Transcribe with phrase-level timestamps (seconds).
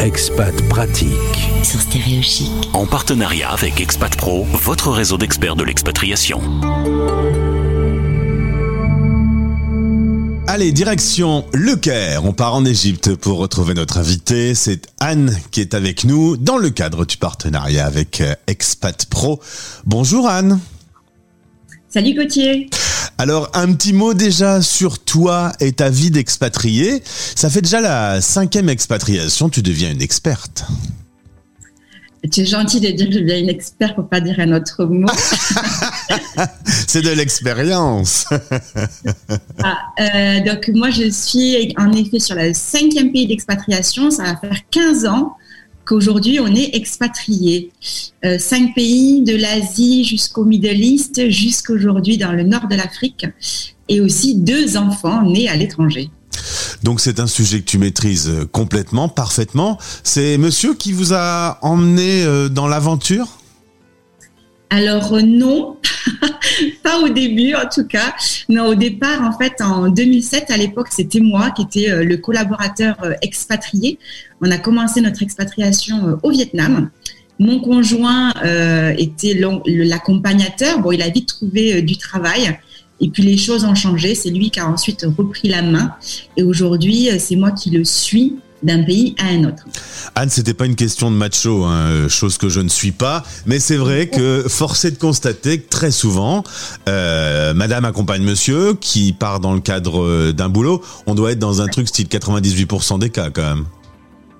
[0.00, 1.12] Expat Pratique.
[1.62, 2.50] Sur Stéréo Chic.
[2.72, 6.40] En partenariat avec Expat Pro, votre réseau d'experts de l'expatriation.
[10.46, 12.24] Allez, direction Le Caire.
[12.24, 14.54] On part en Égypte pour retrouver notre invité.
[14.54, 19.38] C'est Anne qui est avec nous dans le cadre du partenariat avec euh, Expat Pro.
[19.84, 20.60] Bonjour Anne.
[21.90, 22.70] Salut Gauthier.
[23.20, 27.02] Alors, un petit mot déjà sur toi et ta vie d'expatrié.
[27.04, 30.64] Ça fait déjà la cinquième expatriation, tu deviens une experte.
[32.32, 34.86] Tu es gentil de dire que je deviens une experte pour pas dire un autre
[34.86, 35.06] mot.
[36.88, 38.24] C'est de l'expérience.
[39.62, 44.10] ah, euh, donc moi, je suis en effet sur le cinquième pays d'expatriation.
[44.10, 45.36] Ça va faire 15 ans
[45.90, 47.72] qu'aujourd'hui on est expatrié.
[48.24, 53.26] Euh, cinq pays de l'Asie jusqu'au Middle East, jusqu'aujourd'hui dans le nord de l'Afrique,
[53.88, 56.08] et aussi deux enfants nés à l'étranger.
[56.84, 59.78] Donc c'est un sujet que tu maîtrises complètement, parfaitement.
[60.04, 63.39] C'est monsieur qui vous a emmené euh, dans l'aventure?
[64.70, 65.76] Alors euh, non,
[66.84, 68.14] pas au début en tout cas.
[68.48, 72.16] Non, au départ, en fait, en 2007, à l'époque, c'était moi qui étais euh, le
[72.16, 73.98] collaborateur euh, expatrié.
[74.40, 76.90] On a commencé notre expatriation au Vietnam.
[77.38, 78.32] Mon conjoint
[78.98, 80.78] était l'accompagnateur.
[80.80, 82.58] Bon, il a vite trouvé du travail.
[83.00, 84.14] Et puis les choses ont changé.
[84.14, 85.94] C'est lui qui a ensuite repris la main.
[86.36, 89.64] Et aujourd'hui, c'est moi qui le suis d'un pays à un autre.
[90.14, 93.58] Anne, c'était pas une question de macho, hein, chose que je ne suis pas, mais
[93.58, 96.44] c'est vrai que force est de constater que très souvent,
[96.88, 100.82] euh, Madame accompagne Monsieur qui part dans le cadre euh, d'un boulot.
[101.06, 103.64] On doit être dans un truc style 98% des cas quand même.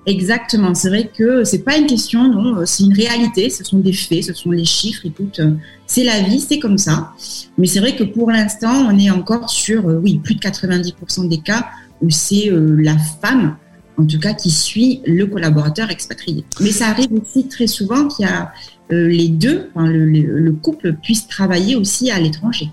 [0.07, 3.93] Exactement, c'est vrai que c'est pas une question, non, c'est une réalité, ce sont des
[3.93, 5.39] faits, ce sont les chiffres, écoute,
[5.85, 7.11] c'est la vie, c'est comme ça.
[7.59, 11.27] Mais c'est vrai que pour l'instant, on est encore sur, euh, oui, plus de 90%
[11.27, 11.67] des cas
[12.01, 13.57] où c'est la femme
[13.97, 16.43] en tout cas qui suit le collaborateur expatrié.
[16.59, 18.51] Mais ça arrive aussi très souvent qu'il y a
[18.91, 22.69] euh, les deux, le, couple puisse travailler aussi à l'étranger.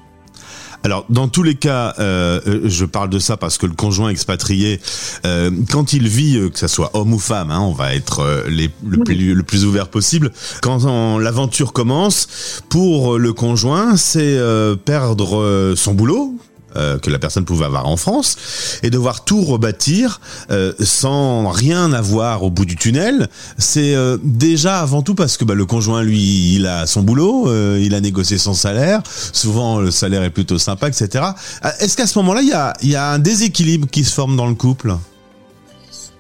[0.85, 4.11] Alors, dans tous les cas, euh, euh, je parle de ça parce que le conjoint
[4.11, 4.81] expatrié,
[5.71, 8.99] quand il vit, que ce soit homme ou femme, hein, on va être les, le,
[8.99, 10.31] plus, le, plus, ouvert possible.
[10.63, 14.39] Quand l'aventure commence, pour le conjoint, c'est
[14.85, 16.37] perdre son boulot,
[16.77, 18.37] euh, que la personne pouvait avoir en France
[18.83, 20.21] et devoir tout rebâtir
[20.51, 25.47] euh, sans rien avoir au bout du tunnel, c'est euh, déjà avant tout parce que
[25.47, 29.03] bah, le conjoint lui il a son boulot, il a négocié son salaire,
[29.33, 31.25] souvent le salaire est plutôt sympa, etc.
[31.81, 34.47] Est-ce qu'à ce moment-là il y a, y a un déséquilibre qui se forme dans
[34.47, 34.95] le couple?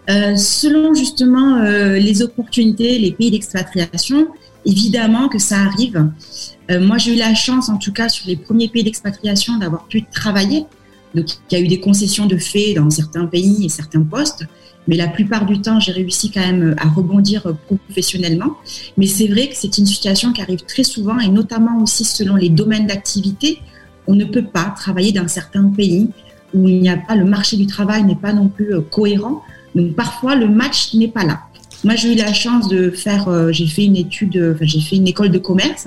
[0.08, 4.28] Selon justement les opportunités, les pays d'expatriation,
[4.68, 6.10] évidemment que ça arrive.
[6.70, 9.86] Euh, moi, j'ai eu la chance, en tout cas, sur les premiers pays d'expatriation, d'avoir
[9.86, 10.66] pu travailler.
[11.14, 14.44] Donc, il y a eu des concessions de fait dans certains pays et certains postes,
[14.86, 18.56] mais la plupart du temps, j'ai réussi quand même à rebondir professionnellement.
[18.98, 22.36] Mais c'est vrai que c'est une situation qui arrive très souvent, et notamment aussi selon
[22.36, 23.60] les domaines d'activité.
[24.06, 26.08] On ne peut pas travailler dans certains pays
[26.54, 29.42] où il n'y a pas le marché du travail n'est pas non plus euh, cohérent.
[29.74, 31.40] Donc, parfois, le match n'est pas là.
[31.84, 34.96] Moi, j'ai eu la chance de faire, euh, j'ai fait une étude, enfin, j'ai fait
[34.96, 35.86] une école de commerce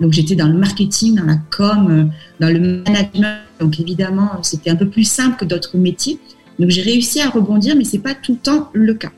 [0.00, 2.04] donc j'étais dans le marketing, dans la com, euh,
[2.40, 3.38] dans le management.
[3.60, 6.18] Donc évidemment, c'était un peu plus simple que d'autres métiers.
[6.58, 9.10] Donc j'ai réussi à rebondir, mais c'est pas tout le temps le cas.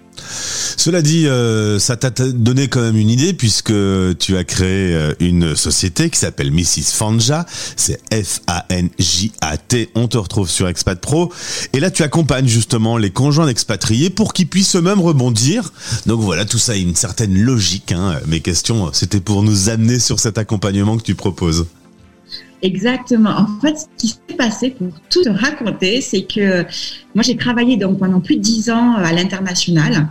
[0.76, 3.72] Cela dit, euh, ça t'a donné quand même une idée puisque
[4.18, 6.92] tu as créé euh, une société qui s'appelle Mrs.
[6.92, 7.46] Fanja.
[7.76, 9.90] C'est F-A-N-J-A-T.
[9.94, 11.32] On te retrouve sur Expat Pro.
[11.72, 15.72] Et là, tu accompagnes justement les conjoints d'expatriés pour qu'ils puissent eux-mêmes rebondir.
[16.06, 17.92] Donc voilà, tout ça a une certaine logique.
[17.92, 18.20] Hein.
[18.26, 21.66] Mes questions, c'était pour nous amener sur cet accompagnement que tu proposes.
[22.62, 23.30] Exactement.
[23.30, 26.62] En fait, ce qui s'est passé pour tout te raconter, c'est que
[27.14, 30.08] moi, j'ai travaillé donc pendant plus de dix ans à l'international.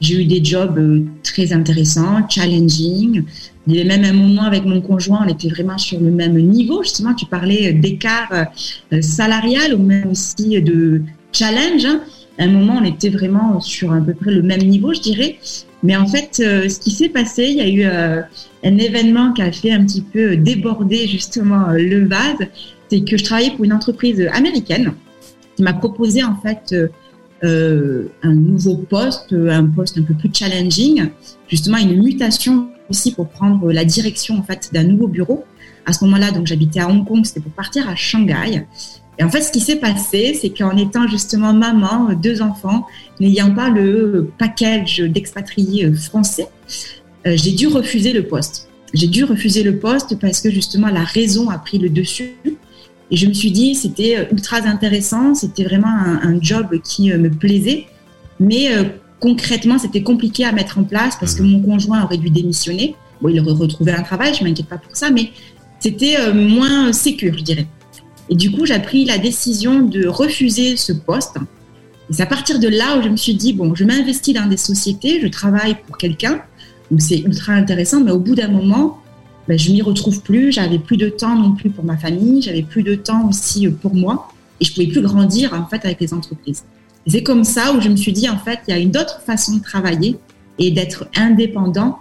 [0.00, 3.24] J'ai eu des jobs euh, très intéressants, challenging.
[3.66, 6.38] Il y avait même un moment avec mon conjoint, on était vraiment sur le même
[6.38, 6.82] niveau.
[6.82, 8.30] Justement, tu parlais d'écart
[8.92, 11.84] euh, salarial ou même aussi de challenge.
[11.84, 12.02] Hein.
[12.38, 15.38] Un moment, on était vraiment sur à peu près le même niveau, je dirais.
[15.82, 17.84] Mais en fait, euh, ce qui s'est passé, il y a eu
[18.64, 22.48] un événement qui a fait un petit peu déborder justement le vase.
[22.88, 24.94] C'est que je travaillais pour une entreprise américaine
[25.56, 26.74] qui m'a proposé en fait
[27.44, 31.10] euh, un nouveau poste, un poste un peu plus challenging,
[31.48, 35.44] justement une mutation aussi pour prendre la direction en fait d'un nouveau bureau.
[35.84, 38.66] À ce moment-là, donc j'habitais à Hong Kong, c'était pour partir à Shanghai.
[39.18, 42.86] Et en fait, ce qui s'est passé, c'est qu'en étant justement maman, deux enfants,
[43.20, 46.48] n'ayant pas le package d'expatriés français,
[47.26, 48.68] euh, j'ai dû refuser le poste.
[48.92, 52.32] J'ai dû refuser le poste parce que justement la raison a pris le dessus.
[53.10, 57.18] Et je me suis dit, c'était euh, ultra intéressant, c'était vraiment un, job qui euh,
[57.18, 57.86] me plaisait.
[58.38, 58.68] Mais
[59.18, 62.94] concrètement, c'était compliqué à mettre en place parce que mon conjoint aurait dû démissionner.
[63.22, 65.30] Bon, il aurait retrouvé un travail, je m'inquiète pas pour ça, mais
[65.78, 67.66] c'était euh, moins sécur, je dirais.
[68.28, 71.36] Et du coup, j'ai pris la décision de refuser ce poste.
[72.10, 74.46] Et c'est à partir de là où je me suis dit, bon, je m'investis dans
[74.46, 76.42] des sociétés, je travaille pour quelqu'un,
[76.90, 79.00] donc c'est ultra intéressant, mais au bout d'un moment,
[79.48, 82.62] ben, je m'y retrouve plus, j'avais plus de temps non plus pour ma famille, j'avais
[82.62, 84.28] plus de temps aussi pour moi,
[84.60, 86.64] et je pouvais plus grandir en fait avec les entreprises.
[87.06, 89.20] C'est comme ça où je me suis dit, en fait, il y a une autre
[89.20, 90.18] façon de travailler
[90.58, 91.98] et d'être indépendant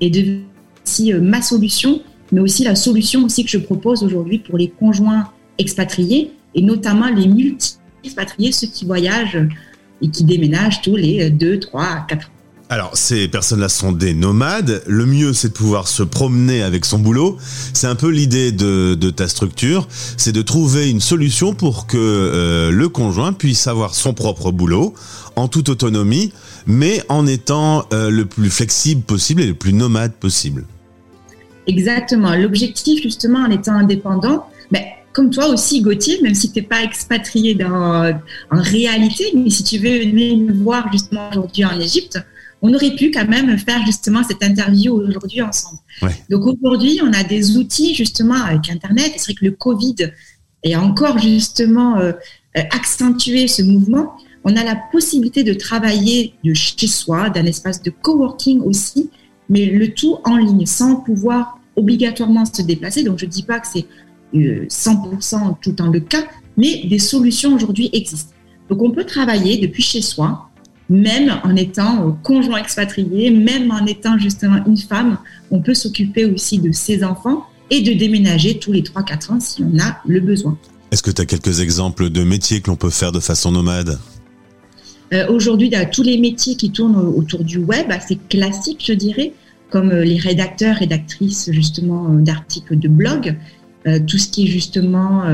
[0.00, 0.40] et de
[0.84, 2.00] aussi euh, ma solution,
[2.32, 5.28] mais aussi la solution aussi que je propose aujourd'hui pour les conjoints
[5.60, 9.48] expatriés et notamment les multi-expatriés, ceux qui voyagent
[10.02, 12.30] et qui déménagent tous les 2, 3, 4 ans.
[12.72, 14.84] Alors, ces personnes-là sont des nomades.
[14.86, 17.36] Le mieux, c'est de pouvoir se promener avec son boulot.
[17.74, 22.70] C'est un peu l'idée de, ta structure, c'est de trouver une solution pour que euh,
[22.70, 24.94] le conjoint puisse avoir son propre boulot
[25.34, 26.32] en toute autonomie,
[26.64, 30.64] mais en étant euh, le plus flexible possible et le plus nomade possible.
[31.66, 32.36] Exactement.
[32.36, 36.82] L'objectif, justement, en étant indépendant, ben, comme toi aussi, Gauthier, même si tu n'es pas
[36.82, 38.20] expatrié dans,
[38.50, 42.20] en réalité, mais si tu veux venir nous voir justement aujourd'hui en Égypte,
[42.62, 45.78] on aurait pu quand même faire justement cette interview aujourd'hui ensemble.
[46.28, 49.12] Donc aujourd'hui, on a des outils justement avec Internet.
[49.16, 49.96] C'est vrai que le Covid
[50.62, 52.12] est encore justement euh,
[52.54, 54.12] accentué ce mouvement.
[54.44, 59.10] On a la possibilité de travailler de chez soi, d'un espace de coworking aussi,
[59.48, 63.02] mais le tout en ligne, sans pouvoir obligatoirement se déplacer.
[63.02, 63.86] Donc je ne dis pas que c'est
[64.34, 66.24] 100% euh, tout le temps le cas,
[66.56, 68.34] mais des solutions aujourd'hui existent.
[68.68, 70.48] Donc on peut travailler depuis chez soi,
[70.88, 75.18] même en étant euh, conjoint expatrié, même en étant justement une femme,
[75.50, 79.62] on peut s'occuper aussi de ses enfants et de déménager tous les 3-4 ans si
[79.62, 80.58] on a le besoin.
[80.90, 83.98] Est-ce que tu as quelques exemples de métiers que l'on peut faire de façon nomade?
[85.12, 89.32] Euh, Aujourd'hui, tous les métiers qui tournent autour du web, assez classiques, je dirais,
[89.70, 93.36] comme les rédacteurs, rédactrices justement d'articles de blog,
[94.06, 95.24] tout ce qui est justement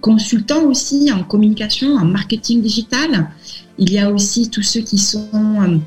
[0.00, 3.30] consultant aussi en communication, en marketing digital.
[3.78, 5.78] Il y a aussi tous ceux qui sont euh,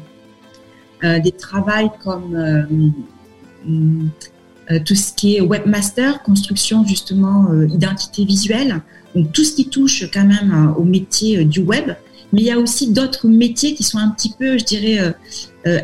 [1.03, 2.63] euh, des travails comme euh,
[4.85, 8.81] tout ce qui est webmaster, construction justement identité visuelle,
[9.15, 11.91] donc tout ce qui touche quand même au métier du web.
[12.33, 15.15] Mais il y a aussi d'autres métiers qui sont un petit peu, je dirais,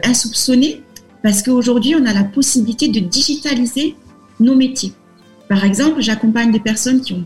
[0.04, 0.84] insoupçonnés
[1.22, 3.96] parce qu'aujourd'hui on a la possibilité de digitaliser
[4.42, 4.92] nos métiers.
[5.54, 7.24] Par exemple, j'accompagne des personnes qui ont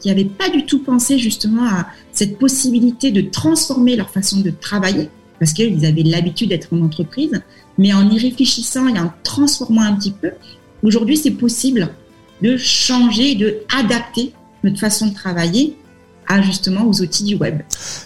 [0.00, 4.50] qui n'avaient pas du tout pensé justement à cette possibilité de transformer leur façon de
[4.50, 7.40] travailler, parce qu'ils avaient l'habitude d'être en entreprise,
[7.78, 10.32] mais en y réfléchissant et en transformant un petit peu,
[10.82, 11.88] aujourd'hui c'est possible
[12.42, 14.32] de changer, de adapter
[14.64, 15.76] notre façon de travailler
[16.28, 17.60] à justement aux outils du web.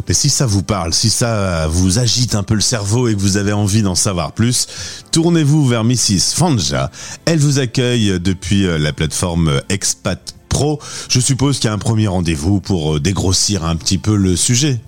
[0.08, 3.20] Mais si ça vous parle, si ça vous agite un peu le cerveau et que
[3.20, 4.66] vous avez envie d'en savoir plus,
[5.10, 6.34] tournez-vous vers Mrs.
[6.34, 6.90] Fanja.
[7.24, 10.78] Elle vous accueille depuis euh, la plateforme Expat Pro.
[11.08, 14.36] Je suppose qu'il y a un premier rendez-vous pour euh, dégrossir un petit peu le
[14.36, 14.80] sujet.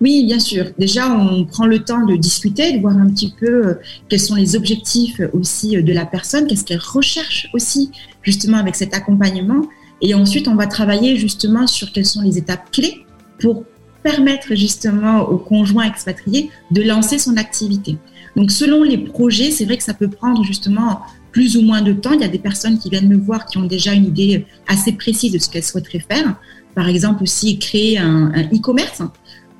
[0.00, 0.66] Oui, bien sûr.
[0.78, 3.74] Déjà, on prend le temps de discuter, de voir un petit peu euh,
[4.08, 7.90] quels sont les objectifs aussi de la personne, qu'est-ce qu'elle recherche aussi
[8.22, 9.62] justement avec cet accompagnement.
[10.02, 13.06] Et ensuite, on va travailler justement sur quelles sont les étapes clés
[13.40, 13.64] pour
[14.02, 17.96] permettre justement au conjoint expatrié de lancer son activité.
[18.36, 21.92] Donc, selon les projets, c'est vrai que ça peut prendre justement plus ou moins de
[21.92, 22.12] temps.
[22.12, 24.92] Il y a des personnes qui viennent me voir qui ont déjà une idée assez
[24.92, 26.36] précise de ce qu'elles souhaiteraient faire.
[26.74, 29.02] Par exemple, aussi créer un e-commerce.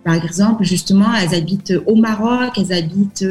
[0.04, 3.25] Par exemple, justement, elles habitent au Maroc, elles habitent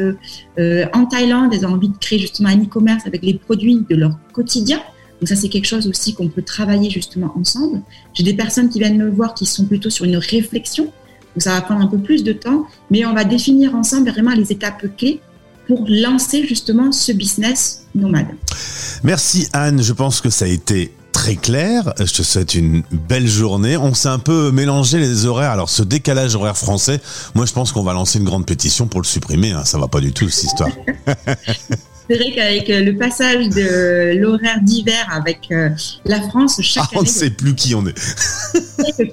[0.58, 3.94] euh, en Thaïlande, elles ont envie de créer justement un e-commerce avec les produits de
[3.94, 4.80] leur quotidien.
[5.22, 7.80] Donc ça, c'est quelque chose aussi qu'on peut travailler justement ensemble.
[8.12, 10.86] J'ai des personnes qui viennent me voir qui sont plutôt sur une réflexion.
[10.86, 14.32] Donc ça va prendre un peu plus de temps, mais on va définir ensemble vraiment
[14.32, 15.20] les étapes clés
[15.68, 18.26] pour lancer justement ce business nomade.
[19.04, 21.94] Merci Anne, je pense que ça a été très clair.
[22.00, 23.76] Je te souhaite une belle journée.
[23.76, 25.52] On s'est un peu mélangé les horaires.
[25.52, 27.00] Alors ce décalage horaire français,
[27.36, 29.52] moi je pense qu'on va lancer une grande pétition pour le supprimer.
[29.52, 29.64] Hein.
[29.64, 30.70] Ça va pas du tout cette histoire.
[32.08, 35.70] C'est vrai qu'avec euh, le passage de l'horaire d'hiver avec euh,
[36.04, 37.98] la France, chaque ah, On ne sait plus qui on est.
[37.98, 39.10] C'est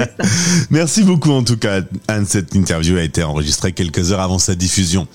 [0.70, 2.26] Merci beaucoup en tout cas, Anne.
[2.26, 5.08] Cette interview a été enregistrée quelques heures avant sa diffusion.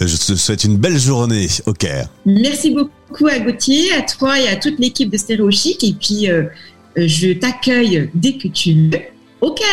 [0.00, 2.08] Euh, je te souhaite une belle journée au Caire.
[2.24, 5.84] Merci beaucoup à Gauthier, à toi et à toute l'équipe de Stéréo Chic.
[5.84, 6.28] Et puis,
[6.96, 9.00] je t'accueille dès que tu veux
[9.40, 9.66] au Caire.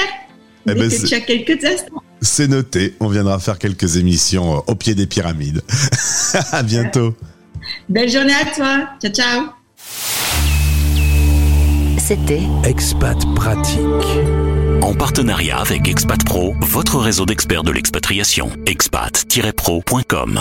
[0.67, 2.03] Eh dès ben, que tu as quelques instants.
[2.23, 2.95] C'est noté.
[3.01, 5.61] On viendra faire quelques émissions euh, au pied des pyramides.
[6.51, 7.15] à bientôt.
[7.89, 8.89] Belle journée à toi.
[9.01, 9.49] Ciao, ciao.
[11.99, 13.81] C'était Expat Pratique.
[14.81, 18.49] En partenariat avec Expat Pro, votre réseau d'experts de l'expatriation.
[18.65, 20.39] expat-pro.com